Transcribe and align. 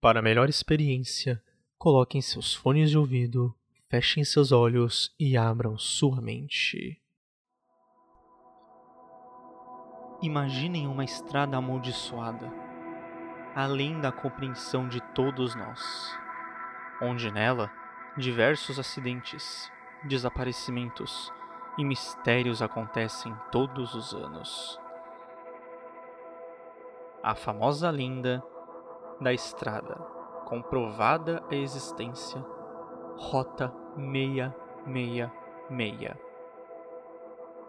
Para 0.00 0.22
melhor 0.22 0.48
experiência, 0.48 1.42
coloquem 1.76 2.22
seus 2.22 2.54
fones 2.54 2.88
de 2.88 2.96
ouvido, 2.96 3.52
fechem 3.88 4.22
seus 4.22 4.52
olhos 4.52 5.12
e 5.18 5.36
abram 5.36 5.76
sua 5.76 6.20
mente. 6.20 7.02
Imaginem 10.22 10.86
uma 10.86 11.04
estrada 11.04 11.56
amaldiçoada, 11.56 12.48
além 13.56 14.00
da 14.00 14.12
compreensão 14.12 14.88
de 14.88 15.00
todos 15.14 15.56
nós, 15.56 16.16
onde 17.02 17.32
nela 17.32 17.68
diversos 18.16 18.78
acidentes, 18.78 19.68
desaparecimentos 20.04 21.32
e 21.76 21.84
mistérios 21.84 22.62
acontecem 22.62 23.34
todos 23.50 23.94
os 23.94 24.14
anos. 24.14 24.78
A 27.20 27.34
famosa 27.34 27.90
lenda 27.90 28.40
da 29.20 29.32
estrada, 29.32 29.96
comprovada 30.44 31.42
a 31.50 31.54
existência, 31.54 32.44
Rota 33.16 33.72
666. 33.96 36.16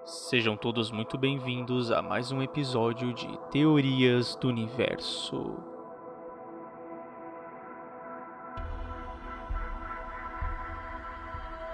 Sejam 0.06 0.56
todos 0.56 0.92
muito 0.92 1.18
bem-vindos 1.18 1.92
a 1.92 2.04
mais 2.04 2.32
um 2.32 2.44
episódio 2.44 3.12
de 3.14 3.28
Teorias 3.52 4.36
do 4.36 4.48
Universo. 4.48 5.58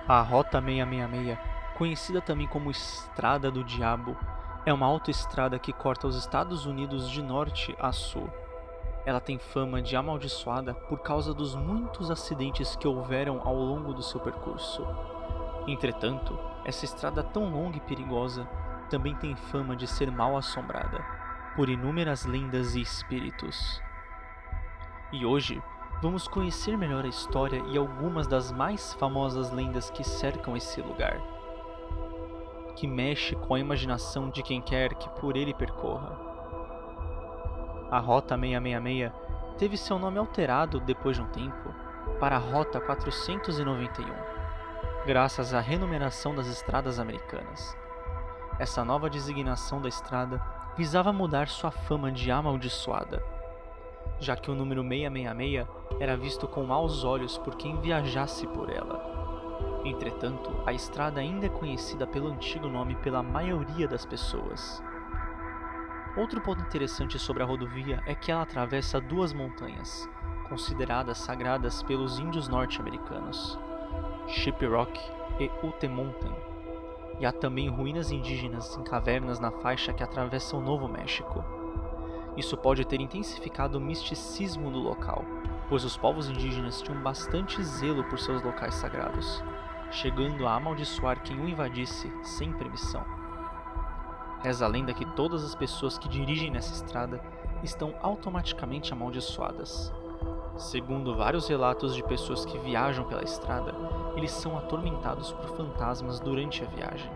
A 0.07 0.21
Rota 0.21 0.61
666, 0.61 1.37
conhecida 1.77 2.21
também 2.21 2.47
como 2.47 2.71
Estrada 2.71 3.51
do 3.51 3.61
Diabo, 3.63 4.15
é 4.65 4.71
uma 4.71 4.85
autoestrada 4.85 5.59
que 5.59 5.73
corta 5.73 6.07
os 6.07 6.15
Estados 6.15 6.65
Unidos 6.65 7.09
de 7.09 7.21
norte 7.21 7.75
a 7.77 7.91
sul. 7.91 8.29
Ela 9.05 9.19
tem 9.19 9.37
fama 9.37 9.81
de 9.81 9.95
amaldiçoada 9.95 10.73
por 10.73 10.99
causa 10.99 11.33
dos 11.33 11.55
muitos 11.55 12.09
acidentes 12.09 12.75
que 12.75 12.87
houveram 12.87 13.39
ao 13.43 13.55
longo 13.55 13.93
do 13.93 14.01
seu 14.01 14.19
percurso. 14.19 14.85
Entretanto, 15.67 16.37
essa 16.63 16.85
estrada 16.85 17.23
tão 17.23 17.49
longa 17.49 17.77
e 17.77 17.81
perigosa 17.81 18.47
também 18.89 19.15
tem 19.15 19.35
fama 19.35 19.75
de 19.75 19.87
ser 19.87 20.11
mal 20.11 20.35
assombrada 20.35 21.03
por 21.55 21.69
inúmeras 21.69 22.25
lendas 22.25 22.75
e 22.75 22.81
espíritos. 22.81 23.81
E 25.11 25.25
hoje 25.25 25.61
vamos 26.01 26.27
conhecer 26.27 26.77
melhor 26.77 27.05
a 27.05 27.07
história 27.07 27.63
e 27.67 27.77
algumas 27.77 28.27
das 28.27 28.51
mais 28.51 28.93
famosas 28.95 29.51
lendas 29.51 29.89
que 29.89 30.03
cercam 30.03 30.57
esse 30.57 30.81
lugar, 30.81 31.17
que 32.75 32.87
mexe 32.87 33.35
com 33.35 33.55
a 33.55 33.59
imaginação 33.59 34.29
de 34.29 34.43
quem 34.43 34.61
quer 34.61 34.93
que 34.95 35.09
por 35.21 35.37
ele 35.37 35.53
percorra. 35.53 36.34
A 37.91 37.99
Rota 37.99 38.35
666 38.35 39.11
teve 39.59 39.77
seu 39.77 39.99
nome 39.99 40.17
alterado 40.17 40.79
depois 40.79 41.15
de 41.17 41.21
um 41.21 41.27
tempo 41.27 41.73
para 42.19 42.35
a 42.35 42.39
Rota 42.39 42.79
491, 42.81 44.05
graças 45.05 45.53
à 45.53 45.59
renumeração 45.59 46.33
das 46.33 46.47
estradas 46.47 46.99
americanas. 46.99 47.77
Essa 48.57 48.83
nova 48.83 49.07
designação 49.07 49.79
da 49.79 49.87
estrada 49.87 50.41
visava 50.75 51.13
mudar 51.13 51.47
sua 51.47 51.69
fama 51.69 52.11
de 52.11 52.31
amaldiçoada, 52.31 53.23
já 54.19 54.35
que 54.35 54.49
o 54.49 54.55
número 54.55 54.81
666 54.81 55.67
era 55.99 56.17
visto 56.17 56.47
com 56.47 56.63
maus 56.63 57.03
olhos 57.03 57.37
por 57.37 57.55
quem 57.55 57.79
viajasse 57.81 58.47
por 58.47 58.69
ela. 58.69 59.13
Entretanto, 59.85 60.51
a 60.65 60.73
estrada 60.73 61.19
ainda 61.19 61.45
é 61.45 61.49
conhecida 61.49 62.07
pelo 62.07 62.29
antigo 62.29 62.67
nome 62.67 62.95
pela 62.95 63.21
maioria 63.21 63.87
das 63.87 64.05
pessoas, 64.05 64.81
Outro 66.17 66.39
ponto 66.39 66.61
interessante 66.61 67.19
sobre 67.19 67.43
a 67.43 67.45
rodovia 67.45 68.01
é 68.05 68.15
que 68.15 68.31
ela 68.31 68.43
atravessa 68.43 69.01
duas 69.01 69.33
montanhas, 69.33 70.09
consideradas 70.47 71.17
sagradas 71.17 71.83
pelos 71.83 72.19
índios 72.19 72.47
norte-americanos, 72.47 73.59
Rock 74.71 74.97
e 75.41 75.51
Ute 75.61 75.89
Mountain, 75.89 76.33
e 77.19 77.25
há 77.25 77.33
também 77.33 77.67
ruínas 77.67 78.11
indígenas 78.11 78.77
em 78.77 78.83
cavernas 78.83 79.41
na 79.41 79.51
faixa 79.51 79.91
que 79.91 80.03
atravessa 80.03 80.55
o 80.55 80.61
Novo 80.61 80.87
México. 80.87 81.43
Isso 82.37 82.55
pode 82.55 82.85
ter 82.85 83.01
intensificado 83.01 83.77
o 83.77 83.81
misticismo 83.81 84.71
do 84.71 84.79
local, 84.79 85.25
pois 85.67 85.83
os 85.83 85.97
povos 85.97 86.29
indígenas 86.29 86.81
tinham 86.81 87.01
bastante 87.01 87.61
zelo 87.61 88.05
por 88.05 88.19
seus 88.19 88.41
locais 88.41 88.75
sagrados, 88.75 89.43
chegando 89.91 90.47
a 90.47 90.55
amaldiçoar 90.55 91.21
quem 91.21 91.37
o 91.41 91.49
invadisse 91.49 92.09
sem 92.23 92.53
permissão. 92.53 93.24
Reza 94.45 94.63
a 94.63 94.67
lenda 94.67 94.93
que 94.93 95.03
todas 95.03 95.43
as 95.43 95.55
pessoas 95.55 95.97
que 95.97 96.07
dirigem 96.07 96.51
nessa 96.51 96.71
estrada 96.71 97.19
estão 97.63 97.95
automaticamente 97.99 98.93
amaldiçoadas. 98.93 99.91
Segundo 100.55 101.15
vários 101.15 101.47
relatos 101.47 101.95
de 101.95 102.03
pessoas 102.03 102.45
que 102.45 102.59
viajam 102.59 103.05
pela 103.05 103.23
estrada, 103.23 103.73
eles 104.15 104.29
são 104.29 104.55
atormentados 104.55 105.33
por 105.33 105.57
fantasmas 105.57 106.19
durante 106.19 106.63
a 106.63 106.67
viagem. 106.67 107.09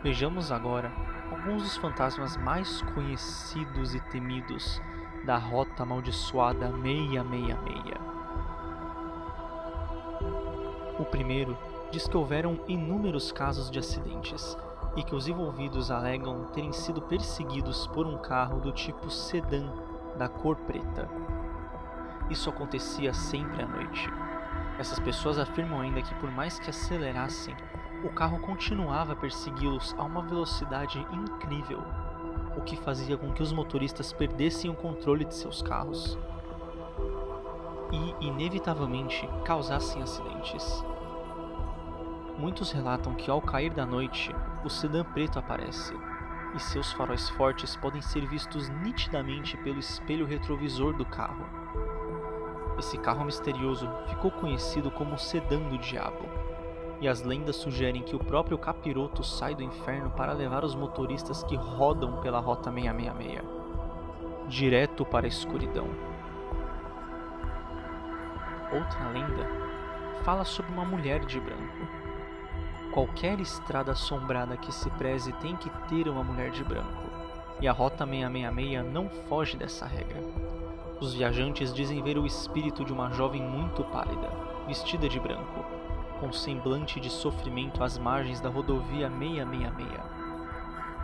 Vejamos 0.00 0.52
agora 0.52 0.92
alguns 1.32 1.64
dos 1.64 1.76
fantasmas 1.78 2.36
mais 2.36 2.80
conhecidos 2.94 3.92
e 3.92 3.98
temidos 3.98 4.80
da 5.26 5.36
Rota 5.36 5.82
Amaldiçoada 5.82 6.70
666. 6.80 7.98
O 10.96 11.04
primeiro 11.04 11.58
diz 11.90 12.06
que 12.06 12.16
houveram 12.16 12.60
inúmeros 12.68 13.32
casos 13.32 13.68
de 13.68 13.80
acidentes 13.80 14.56
e 14.96 15.02
que 15.02 15.14
os 15.14 15.28
envolvidos 15.28 15.90
alegam 15.90 16.44
terem 16.52 16.72
sido 16.72 17.02
perseguidos 17.02 17.86
por 17.88 18.06
um 18.06 18.18
carro 18.18 18.60
do 18.60 18.72
tipo 18.72 19.10
sedã 19.10 19.70
da 20.16 20.28
cor 20.28 20.56
preta. 20.56 21.08
Isso 22.30 22.50
acontecia 22.50 23.14
sempre 23.14 23.62
à 23.62 23.66
noite. 23.66 24.10
Essas 24.78 24.98
pessoas 25.00 25.38
afirmam 25.38 25.80
ainda 25.80 26.02
que, 26.02 26.14
por 26.16 26.30
mais 26.30 26.58
que 26.58 26.70
acelerassem, 26.70 27.56
o 28.04 28.10
carro 28.10 28.38
continuava 28.40 29.12
a 29.12 29.16
persegui-los 29.16 29.94
a 29.98 30.04
uma 30.04 30.22
velocidade 30.22 31.04
incrível, 31.12 31.82
o 32.56 32.60
que 32.60 32.76
fazia 32.76 33.16
com 33.16 33.32
que 33.32 33.42
os 33.42 33.52
motoristas 33.52 34.12
perdessem 34.12 34.70
o 34.70 34.74
controle 34.74 35.24
de 35.24 35.34
seus 35.34 35.62
carros 35.62 36.18
e, 37.90 38.26
inevitavelmente, 38.26 39.28
causassem 39.44 40.02
acidentes. 40.02 40.84
Muitos 42.38 42.70
relatam 42.70 43.14
que 43.14 43.30
ao 43.30 43.40
cair 43.40 43.72
da 43.72 43.84
noite, 43.84 44.32
o 44.64 44.68
sedã 44.68 45.04
preto 45.04 45.38
aparece, 45.38 45.94
e 46.54 46.60
seus 46.60 46.92
faróis 46.92 47.28
fortes 47.30 47.76
podem 47.76 48.02
ser 48.02 48.26
vistos 48.26 48.68
nitidamente 48.68 49.56
pelo 49.58 49.78
espelho 49.78 50.26
retrovisor 50.26 50.92
do 50.94 51.04
carro. 51.04 51.46
Esse 52.78 52.98
carro 52.98 53.24
misterioso 53.24 53.88
ficou 54.08 54.30
conhecido 54.30 54.90
como 54.90 55.14
o 55.14 55.18
sedã 55.18 55.60
do 55.60 55.78
diabo, 55.78 56.28
e 57.00 57.06
as 57.06 57.22
lendas 57.22 57.56
sugerem 57.56 58.02
que 58.02 58.16
o 58.16 58.24
próprio 58.24 58.58
capiroto 58.58 59.22
sai 59.22 59.54
do 59.54 59.62
inferno 59.62 60.10
para 60.10 60.32
levar 60.32 60.64
os 60.64 60.74
motoristas 60.74 61.44
que 61.44 61.56
rodam 61.56 62.20
pela 62.20 62.40
Rota 62.40 62.72
666, 62.72 63.44
direto 64.48 65.04
para 65.04 65.26
a 65.26 65.28
escuridão. 65.28 65.88
Outra 68.72 69.08
lenda 69.10 69.48
fala 70.24 70.44
sobre 70.44 70.72
uma 70.72 70.84
mulher 70.84 71.24
de 71.24 71.40
branco 71.40 72.07
Qualquer 72.98 73.38
estrada 73.38 73.92
assombrada 73.92 74.56
que 74.56 74.74
se 74.74 74.90
preze 74.90 75.32
tem 75.34 75.54
que 75.54 75.70
ter 75.86 76.08
uma 76.08 76.24
mulher 76.24 76.50
de 76.50 76.64
branco, 76.64 77.04
e 77.60 77.68
a 77.68 77.72
Rota 77.72 78.04
666 78.04 78.92
não 78.92 79.08
foge 79.08 79.56
dessa 79.56 79.86
regra. 79.86 80.20
Os 81.00 81.14
viajantes 81.14 81.72
dizem 81.72 82.02
ver 82.02 82.18
o 82.18 82.26
espírito 82.26 82.84
de 82.84 82.92
uma 82.92 83.12
jovem 83.12 83.40
muito 83.40 83.84
pálida, 83.84 84.28
vestida 84.66 85.08
de 85.08 85.20
branco, 85.20 85.64
com 86.18 86.32
semblante 86.32 86.98
de 86.98 87.08
sofrimento 87.08 87.84
às 87.84 87.96
margens 87.96 88.40
da 88.40 88.48
rodovia 88.48 89.08
666. 89.08 90.00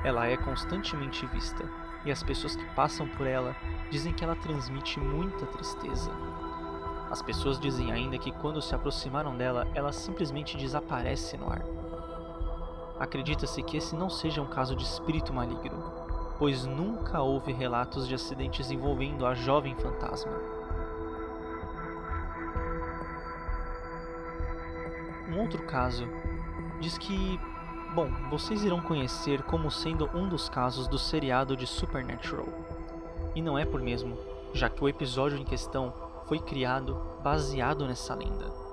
Ela 0.02 0.26
é 0.26 0.36
constantemente 0.36 1.24
vista, 1.26 1.64
e 2.04 2.10
as 2.10 2.24
pessoas 2.24 2.56
que 2.56 2.74
passam 2.74 3.06
por 3.06 3.24
ela 3.24 3.54
dizem 3.88 4.12
que 4.12 4.24
ela 4.24 4.34
transmite 4.34 4.98
muita 4.98 5.46
tristeza. 5.46 6.10
As 7.08 7.22
pessoas 7.22 7.56
dizem 7.60 7.92
ainda 7.92 8.18
que 8.18 8.32
quando 8.32 8.60
se 8.60 8.74
aproximaram 8.74 9.36
dela, 9.36 9.68
ela 9.76 9.92
simplesmente 9.92 10.56
desaparece 10.56 11.36
no 11.36 11.48
ar. 11.48 11.62
Acredita-se 12.98 13.62
que 13.62 13.76
esse 13.76 13.96
não 13.96 14.08
seja 14.08 14.40
um 14.40 14.46
caso 14.46 14.76
de 14.76 14.84
espírito 14.84 15.32
maligno, 15.32 15.92
pois 16.38 16.64
nunca 16.64 17.20
houve 17.20 17.52
relatos 17.52 18.06
de 18.06 18.14
acidentes 18.14 18.70
envolvendo 18.70 19.26
a 19.26 19.34
jovem 19.34 19.74
fantasma. 19.74 20.32
Um 25.28 25.40
outro 25.40 25.62
caso 25.64 26.06
diz 26.80 26.96
que, 26.96 27.40
bom, 27.94 28.08
vocês 28.30 28.62
irão 28.62 28.80
conhecer 28.80 29.42
como 29.42 29.70
sendo 29.70 30.08
um 30.14 30.28
dos 30.28 30.48
casos 30.48 30.86
do 30.86 30.98
seriado 30.98 31.56
de 31.56 31.66
Supernatural. 31.66 32.46
E 33.34 33.42
não 33.42 33.58
é 33.58 33.64
por 33.64 33.80
mesmo, 33.80 34.16
já 34.52 34.70
que 34.70 34.84
o 34.84 34.88
episódio 34.88 35.36
em 35.36 35.44
questão 35.44 35.92
foi 36.26 36.38
criado 36.38 36.96
baseado 37.22 37.86
nessa 37.86 38.14
lenda. 38.14 38.63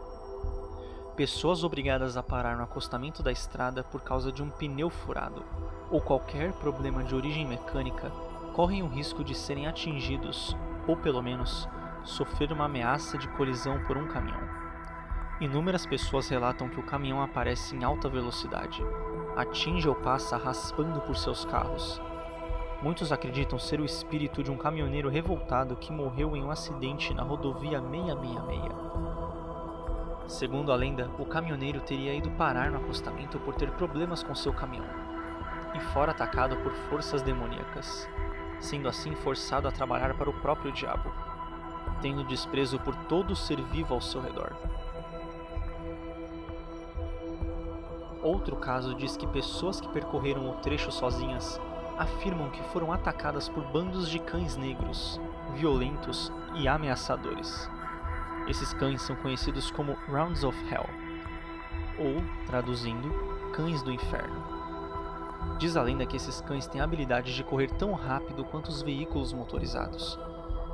Pessoas 1.16 1.62
obrigadas 1.62 2.16
a 2.16 2.24
parar 2.24 2.56
no 2.56 2.63
acostamento 2.63 3.22
da 3.22 3.34
estrada 3.34 3.84
por 3.84 4.02
causa 4.02 4.31
de 4.31 4.42
um 4.42 4.50
pneu 4.50 4.90
furado 4.90 5.44
ou 5.90 6.00
qualquer 6.00 6.54
problema 6.54 7.04
de 7.04 7.13
origem 7.13 7.46
mecânica 7.46 8.10
correm 8.54 8.81
o 8.81 8.88
risco 8.88 9.22
de 9.22 9.36
serem 9.36 9.68
atingidos 9.68 10.56
ou, 10.88 10.96
pelo 10.96 11.22
menos, 11.22 11.68
sofrer 12.06 12.54
uma 12.54 12.63
ameaça 12.66 13.18
de 13.18 13.28
colisão 13.30 13.84
por 13.84 13.98
um 13.98 14.08
caminhão. 14.08 14.42
Inúmeras 15.42 15.86
pessoas 15.86 16.30
relatam 16.30 16.69
que 16.69 16.80
o 16.80 16.84
caminhão 16.84 17.22
aparece 17.22 17.75
em 17.75 17.84
alta 17.84 18.07
velocidade, 18.07 18.81
atinge 19.36 19.90
ou 19.90 19.96
passa 19.96 20.38
raspando 20.38 21.02
por 21.02 21.18
seus 21.18 21.44
carros. 21.44 22.02
Muitos 22.81 23.12
acreditam 23.12 23.60
ser 23.60 23.81
o 23.81 23.86
espírito 23.86 24.42
de 24.42 24.50
um 24.50 24.57
caminhoneiro 24.57 25.10
revoltado 25.10 25.75
que 25.75 25.92
morreu 25.92 26.38
em 26.38 26.44
um 26.44 26.52
acidente 26.52 27.14
na 27.14 27.22
rodovia 27.22 27.81
666. 27.81 29.41
Segundo 30.31 30.72
a 30.72 30.75
lenda, 30.78 31.12
o 31.19 31.25
caminhoneiro 31.25 31.81
teria 31.81 32.13
ido 32.16 32.31
parar 32.31 32.72
no 32.72 32.78
acostamento 32.78 33.38
por 33.38 33.54
ter 33.54 33.69
problemas 33.72 34.24
com 34.24 34.33
seu 34.33 34.54
caminhão 34.54 34.88
e 35.75 35.80
fora 35.92 36.12
atacado 36.12 36.56
por 36.63 36.72
forças 36.89 37.22
demoníacas, 37.22 38.07
sendo 38.57 38.88
assim 38.88 39.13
forçado 39.13 39.68
a 39.68 39.72
trabalhar 39.74 40.16
para 40.16 40.30
o 40.30 40.33
próprio 40.42 40.72
diabo, 40.72 41.12
tendo 42.01 42.24
desprezo 42.24 42.80
por 42.80 42.95
todo 43.07 43.36
ser 43.36 43.62
vivo 43.62 43.94
ao 43.94 44.00
seu 44.00 44.22
redor. 44.22 44.54
Outro 48.24 48.56
caso 48.56 48.95
diz 48.95 49.18
que 49.18 49.28
pessoas 49.28 49.81
que 49.81 49.89
percorreram 49.89 50.50
o 50.50 50.54
trecho 50.54 50.94
sozinhas 50.94 51.60
afirmam 51.98 52.50
que 52.50 52.63
foram 52.72 52.94
atacadas 52.94 53.50
por 53.50 53.66
bandos 53.66 54.10
de 54.10 54.18
cães 54.18 54.56
negros, 54.56 55.19
violentos 55.54 56.31
e 56.56 56.69
ameaçadores. 56.69 57.69
Esses 58.51 58.74
cães 58.74 59.01
são 59.01 59.15
conhecidos 59.15 59.71
como 59.71 59.98
Rounds 60.09 60.44
of 60.44 60.57
Hell, 60.69 60.86
ou, 61.98 62.21
traduzindo, 62.45 63.09
cães 63.53 63.81
do 63.81 63.94
inferno. 63.94 64.44
Diz 65.57 65.77
a 65.77 65.81
lenda 65.81 66.06
que 66.06 66.18
esses 66.18 66.42
cães 66.42 66.68
têm 66.68 66.81
a 66.81 66.83
habilidade 66.83 67.33
de 67.33 67.45
correr 67.45 67.71
tão 67.71 67.94
rápido 67.94 68.44
quanto 68.44 68.68
os 68.68 68.81
veículos 68.81 69.31
motorizados. 69.31 70.19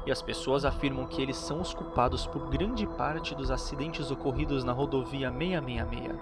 E 0.07 0.12
as 0.12 0.24
pessoas 0.24 0.65
afirmam 0.65 1.06
que 1.06 1.21
eles 1.21 1.38
são 1.38 1.62
os 1.62 1.71
culpados 1.71 2.25
por 2.25 2.50
grande 2.50 2.88
parte 2.88 3.35
dos 3.35 3.51
acidentes 3.51 4.09
ocorridos 4.09 4.63
na 4.63 4.71
rodovia 4.71 5.31
666. 5.31 6.18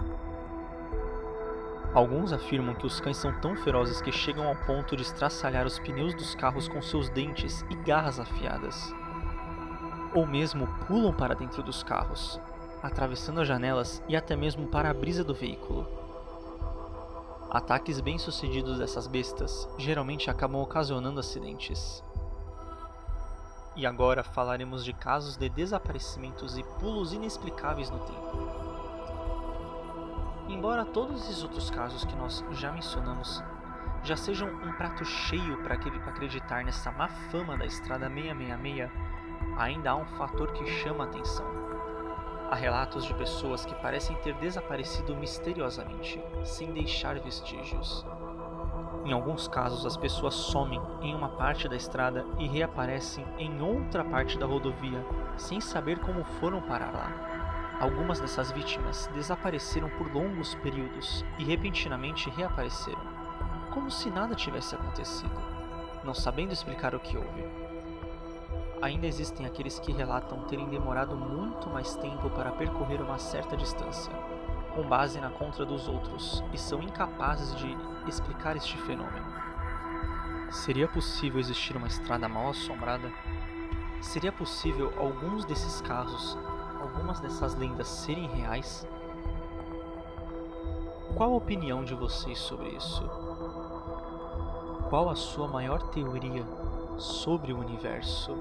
Alguns 1.94 2.34
afirmam 2.34 2.74
que 2.74 2.86
os 2.86 3.00
cães 3.00 3.16
são 3.16 3.32
tão 3.40 3.56
ferozes 3.56 4.02
que 4.02 4.12
chegam 4.12 4.46
ao 4.46 4.56
ponto 4.56 4.94
de 4.94 5.04
estraçalhar 5.04 5.64
os 5.64 5.78
pneus 5.78 6.14
dos 6.14 6.34
carros 6.34 6.68
com 6.68 6.82
seus 6.82 7.08
dentes 7.08 7.64
e 7.70 7.74
garras 7.76 8.20
afiadas. 8.20 8.94
Ou 10.16 10.26
mesmo 10.26 10.66
pulam 10.86 11.12
para 11.12 11.34
dentro 11.34 11.62
dos 11.62 11.82
carros, 11.82 12.40
atravessando 12.82 13.42
as 13.42 13.46
janelas 13.46 14.02
e 14.08 14.16
até 14.16 14.34
mesmo 14.34 14.66
para 14.66 14.88
a 14.88 14.94
brisa 14.94 15.22
do 15.22 15.34
veículo. 15.34 15.86
Ataques 17.50 18.00
bem-sucedidos 18.00 18.78
dessas 18.78 19.06
bestas 19.06 19.68
geralmente 19.76 20.30
acabam 20.30 20.62
ocasionando 20.62 21.20
acidentes. 21.20 22.02
E 23.76 23.84
agora 23.84 24.24
falaremos 24.24 24.86
de 24.86 24.94
casos 24.94 25.36
de 25.36 25.50
desaparecimentos 25.50 26.56
e 26.56 26.62
pulos 26.80 27.12
inexplicáveis 27.12 27.90
no 27.90 27.98
tempo. 27.98 28.48
Embora 30.48 30.86
todos 30.86 31.24
esses 31.24 31.42
outros 31.42 31.68
casos 31.68 32.06
que 32.06 32.16
nós 32.16 32.42
já 32.52 32.72
mencionamos 32.72 33.44
já 34.02 34.16
sejam 34.16 34.48
um 34.48 34.72
prato 34.72 35.04
cheio 35.04 35.62
para 35.64 35.74
acreditar 35.74 36.64
nessa 36.64 36.92
má 36.92 37.08
fama 37.08 37.56
da 37.56 37.66
Estrada 37.66 38.08
666, 38.08 38.90
ainda 39.56 39.90
há 39.90 39.96
um 39.96 40.06
fator 40.06 40.52
que 40.52 40.66
chama 40.66 41.04
a 41.04 41.06
atenção 41.06 41.66
Há 42.48 42.54
relatos 42.54 43.04
de 43.04 43.12
pessoas 43.12 43.66
que 43.66 43.74
parecem 43.74 44.14
ter 44.18 44.32
desaparecido 44.34 45.16
misteriosamente, 45.16 46.22
sem 46.44 46.72
deixar 46.72 47.18
vestígios. 47.18 48.06
Em 49.04 49.12
alguns 49.12 49.48
casos, 49.48 49.84
as 49.84 49.96
pessoas 49.96 50.34
somem 50.34 50.80
em 51.02 51.12
uma 51.12 51.30
parte 51.30 51.68
da 51.68 51.74
estrada 51.74 52.24
e 52.38 52.46
reaparecem 52.46 53.26
em 53.36 53.60
outra 53.60 54.04
parte 54.04 54.38
da 54.38 54.46
rodovia, 54.46 55.04
sem 55.36 55.60
saber 55.60 55.98
como 55.98 56.22
foram 56.22 56.62
parar 56.62 56.92
lá. 56.92 57.78
Algumas 57.80 58.20
dessas 58.20 58.52
vítimas 58.52 59.10
desapareceram 59.12 59.90
por 59.90 60.14
longos 60.14 60.54
períodos 60.54 61.24
e 61.40 61.44
repentinamente 61.44 62.30
reapareceram, 62.30 63.02
como 63.74 63.90
se 63.90 64.08
nada 64.08 64.36
tivesse 64.36 64.76
acontecido, 64.76 65.34
não 66.04 66.14
sabendo 66.14 66.52
explicar 66.52 66.94
o 66.94 67.00
que 67.00 67.16
houve. 67.16 67.65
Ainda 68.86 69.08
existem 69.08 69.44
aqueles 69.44 69.80
que 69.80 69.90
relatam 69.90 70.42
terem 70.42 70.68
demorado 70.68 71.16
muito 71.16 71.68
mais 71.68 71.96
tempo 71.96 72.30
para 72.30 72.52
percorrer 72.52 73.02
uma 73.02 73.18
certa 73.18 73.56
distância, 73.56 74.12
com 74.76 74.84
base 74.84 75.20
na 75.20 75.28
contra 75.28 75.66
dos 75.66 75.88
outros, 75.88 76.40
e 76.52 76.56
são 76.56 76.80
incapazes 76.80 77.52
de 77.56 77.76
explicar 78.06 78.56
este 78.56 78.78
fenômeno. 78.82 79.26
Seria 80.52 80.86
possível 80.86 81.40
existir 81.40 81.76
uma 81.76 81.88
estrada 81.88 82.28
mal 82.28 82.50
assombrada? 82.50 83.10
Seria 84.00 84.30
possível 84.30 84.92
alguns 84.96 85.44
desses 85.44 85.80
casos, 85.80 86.38
algumas 86.80 87.18
dessas 87.18 87.56
lendas 87.56 87.88
serem 87.88 88.28
reais? 88.28 88.86
Qual 91.16 91.32
a 91.32 91.36
opinião 91.36 91.82
de 91.82 91.96
vocês 91.96 92.38
sobre 92.38 92.68
isso? 92.68 93.02
Qual 94.88 95.10
a 95.10 95.16
sua 95.16 95.48
maior 95.48 95.82
teoria 95.88 96.46
sobre 96.96 97.52
o 97.52 97.58
universo? 97.58 98.38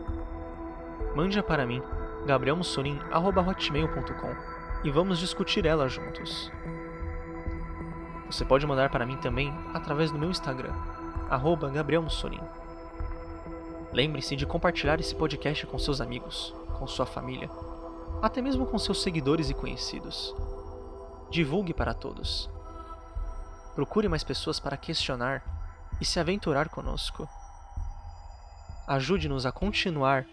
Mande-a 1.16 1.44
para 1.44 1.66
mim, 1.66 1.82
gabrielmussolim.hotmail.com 2.26 4.36
e 4.84 4.92
vamos 4.92 5.20
discutir 5.20 5.66
ela 5.66 5.88
juntos. 5.88 6.52
Você 8.28 8.44
pode 8.44 8.68
mandar 8.68 8.90
para 8.90 9.06
mim 9.06 9.16
também 9.18 9.54
através 9.74 10.12
do 10.12 10.20
meu 10.20 10.30
Instagram, 10.30 10.74
arroba 11.30 11.70
gabrielmussolim. 11.70 12.42
Lembre-se 13.94 14.36
de 14.36 14.46
compartilhar 14.46 15.00
esse 15.00 15.16
podcast 15.16 15.66
com 15.68 15.80
seus 15.80 16.02
amigos, 16.02 16.54
com 16.78 16.86
sua 16.86 17.06
família, 17.06 17.50
até 18.22 18.42
mesmo 18.42 18.66
com 18.66 18.78
seus 18.78 19.02
seguidores 19.02 19.50
e 19.50 19.54
conhecidos. 19.54 20.36
Divulgue 21.30 21.74
para 21.74 21.94
todos. 21.94 22.50
Procure 23.74 24.08
mais 24.08 24.24
pessoas 24.24 24.60
para 24.60 24.78
questionar 24.78 25.44
e 26.02 26.06
se 26.06 26.20
aventurar 26.20 26.70
conosco. 26.70 27.28
Ajude-nos 28.88 29.46
a 29.46 29.52
continuar 29.52 30.26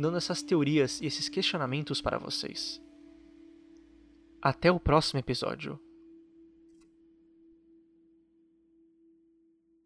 dando 0.00 0.16
essas 0.16 0.42
teorias 0.42 1.00
e 1.00 1.06
esses 1.06 1.28
questionamentos 1.28 2.00
para 2.00 2.18
vocês. 2.18 2.80
Até 4.40 4.70
o 4.70 4.78
próximo 4.78 5.18
episódio. 5.18 5.78